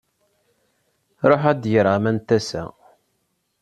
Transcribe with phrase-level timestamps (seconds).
[1.29, 2.63] Ṛuḥeɣ ad d-greɣ aman n tasa.